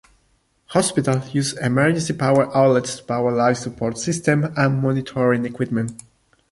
[0.69, 6.01] Hospitals use emergency power outlets to power life support systems and monitoring equipment.